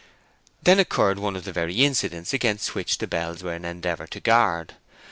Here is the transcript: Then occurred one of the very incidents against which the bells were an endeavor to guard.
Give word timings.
Then 0.63 0.79
occurred 0.79 1.19
one 1.19 1.35
of 1.35 1.43
the 1.43 1.51
very 1.51 1.85
incidents 1.85 2.33
against 2.33 2.73
which 2.73 2.97
the 2.97 3.05
bells 3.05 3.43
were 3.43 3.53
an 3.53 3.65
endeavor 3.65 4.07
to 4.07 4.19
guard. 4.19 4.73